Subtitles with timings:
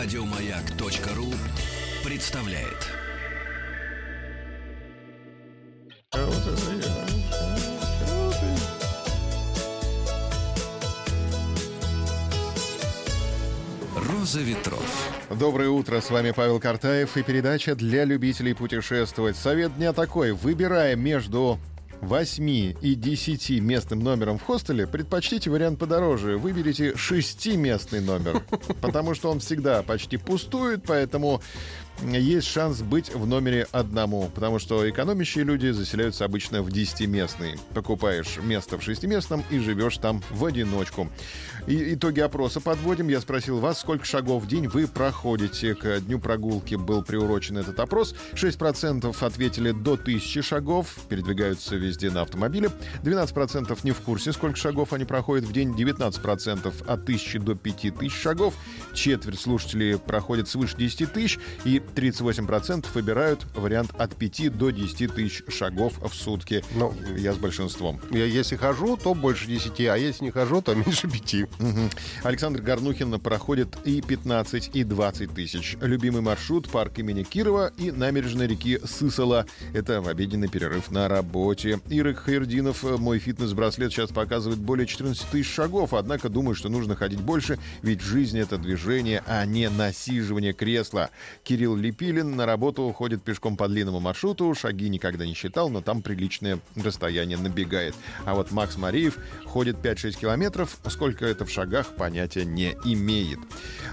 [0.00, 1.26] Радиомаяк.ру
[2.08, 2.86] представляет.
[13.96, 14.80] Роза ветров.
[15.30, 19.36] Доброе утро, с вами Павел Картаев и передача для любителей путешествовать.
[19.36, 21.58] Совет дня такой, выбирая между
[22.00, 22.48] 8
[22.80, 26.38] и 10 местным номером в хостеле, предпочтите вариант подороже.
[26.38, 28.42] Выберите 6-местный номер,
[28.80, 31.42] потому что он всегда почти пустует, поэтому
[32.02, 37.58] есть шанс быть в номере одному, потому что экономящие люди заселяются обычно в 10-местный.
[37.74, 41.08] Покупаешь место в шестиместном и живешь там в одиночку.
[41.66, 43.08] И итоги опроса подводим.
[43.08, 45.74] Я спросил вас, сколько шагов в день вы проходите.
[45.74, 48.14] К дню прогулки был приурочен этот опрос.
[48.34, 52.70] 6% ответили до 1000 шагов, передвигаются везде на автомобиле.
[53.02, 55.70] 12% не в курсе, сколько шагов они проходят в день.
[55.72, 58.54] 19% от 1000 до 5000 шагов.
[58.94, 61.38] Четверть слушателей проходит свыше 10 тысяч.
[61.64, 66.64] И 38% выбирают вариант от 5 до 10 тысяч шагов в сутки.
[66.74, 68.00] Ну, я с большинством.
[68.10, 71.34] Я, если хожу, то больше 10, а если не хожу, то меньше 5.
[71.42, 71.90] Угу.
[72.24, 75.76] Александр Горнухин проходит и 15, и 20 тысяч.
[75.80, 79.46] Любимый маршрут— парк имени Кирова и набережная реки Сысола.
[79.72, 81.77] Это в обеденный перерыв на работе.
[81.88, 87.20] Ирок Хайрдинов, мой фитнес-браслет сейчас показывает более 14 тысяч шагов, однако думаю, что нужно ходить
[87.20, 91.10] больше, ведь жизнь— это движение, а не насиживание кресла.
[91.44, 96.02] Кирилл Лепилин на работу уходит пешком по длинному маршруту, шаги никогда не считал, но там
[96.02, 97.94] приличное расстояние набегает.
[98.24, 103.38] А вот Макс Мариев ходит 5-6 километров, сколько это в шагах, понятия не имеет.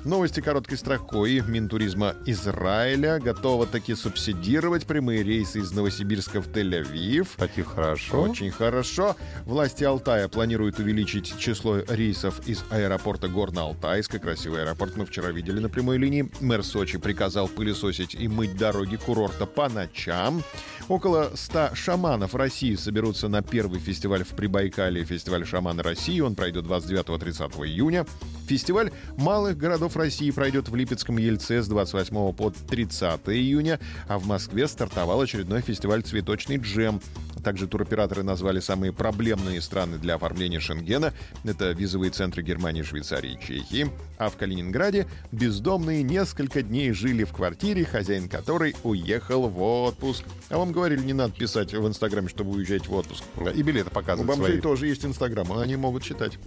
[0.03, 1.41] Новости короткой строкой.
[1.41, 7.27] Минтуризма Израиля готова таки субсидировать прямые рейсы из Новосибирска в Тель-Авив.
[7.37, 8.21] Таки хорошо.
[8.21, 9.15] Очень хорошо.
[9.45, 14.19] Власти Алтая планируют увеличить число рейсов из аэропорта Горно-Алтайска.
[14.19, 16.31] Красивый аэропорт мы вчера видели на прямой линии.
[16.39, 20.43] Мэр Сочи приказал пылесосить и мыть дороги курорта по ночам.
[20.87, 26.19] Около 100 шаманов России соберутся на первый фестиваль в Прибайкале, фестиваль шамана России.
[26.19, 28.05] Он пройдет 29-30 июня.
[28.47, 34.27] Фестиваль малых городов России пройдет в Липецком Ельце с 28 по 30 июня, а в
[34.27, 37.01] Москве стартовал очередной фестиваль «Цветочный джем».
[37.45, 41.13] Также туроператоры назвали самые проблемные страны для оформления Шенгена.
[41.43, 43.91] Это визовые центры Германии, Швейцарии и Чехии.
[44.17, 50.23] А в Калининграде бездомные несколько дней жили в квартире, хозяин которой уехал в отпуск.
[50.49, 53.23] А вам говорили, не надо писать в Инстаграме, чтобы уезжать в отпуск.
[53.53, 54.61] И билеты показывать У бомжей свои.
[54.61, 56.39] тоже есть Инстаграм, они могут читать.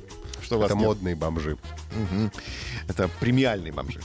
[0.49, 0.83] Что Это нет.
[0.87, 1.59] модные бомжи.
[1.95, 2.33] Мгм.
[2.89, 4.01] Это премиальные бомжи.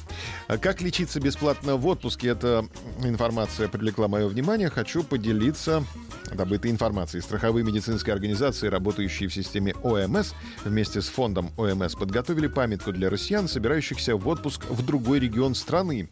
[0.50, 2.28] А Как лечиться бесплатно в отпуске?
[2.28, 2.66] Эта
[3.02, 4.70] информация привлекла мое внимание.
[4.70, 5.86] Хочу поделиться
[6.34, 7.22] добытой информацией.
[7.22, 10.34] Страховые медицинские организации, работающие в системе ОМС,
[10.66, 16.10] вместе с фондом ОМС подготовили памятку для россиян, собирающихся в отпуск в другой регион страны.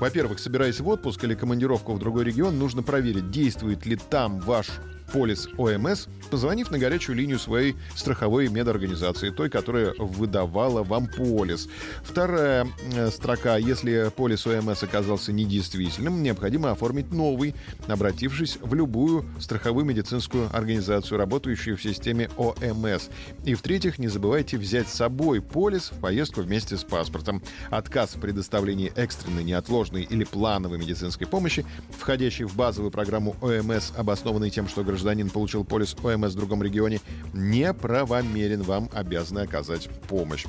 [0.00, 4.66] Во-первых, собираясь в отпуск или командировку в другой регион, нужно проверить, действует ли там ваш
[5.12, 11.68] полис ОМС, позвонив на горячую линию своей страховой медорганизации, той, которая выдавала вам полис.
[12.02, 13.56] Вторая э, строка.
[13.56, 17.54] Если полис ОМС оказался недействительным, необходимо оформить новый,
[17.86, 23.08] обратившись в любую страховую медицинскую организацию, работающую в системе ОМС.
[23.44, 27.42] И в-третьих, не забывайте взять с собой полис в поездку вместе с паспортом.
[27.70, 31.64] Отказ в предоставлении экстренной, неотложной или плановой медицинской помощи,
[31.98, 34.97] входящей в базовую программу ОМС, обоснованной тем, что гражданин
[35.30, 37.00] получил полис ОМС в другом регионе,
[37.32, 40.46] неправомерен, вам обязаны оказать помощь.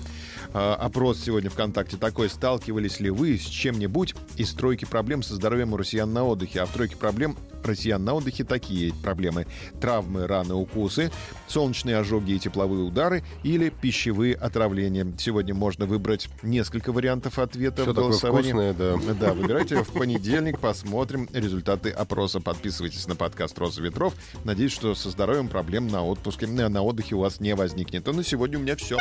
[0.54, 2.30] А, опрос сегодня ВКонтакте такой.
[2.30, 6.62] Сталкивались ли вы с чем-нибудь из тройки проблем со здоровьем у россиян на отдыхе?
[6.62, 9.46] А в тройке проблем россиян на отдыхе такие проблемы.
[9.82, 11.12] Травмы, раны, укусы,
[11.48, 15.06] солнечные ожоги и тепловые удары или пищевые отравления.
[15.18, 18.52] Сегодня можно выбрать несколько вариантов ответа Всё в такое голосовании.
[18.52, 19.14] вкусное, да.
[19.14, 22.40] Да, выбирайте в понедельник, посмотрим результаты опроса.
[22.40, 24.14] Подписывайтесь на подкаст «Роза ветров».
[24.44, 28.08] Надеюсь, что со здоровьем проблем на отпуске, э, на отдыхе у вас не возникнет.
[28.08, 28.98] А на сегодня у меня все.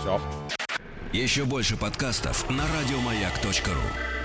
[0.00, 0.20] Все.
[1.12, 4.19] Еще больше подкастов на радиомаяк.ру.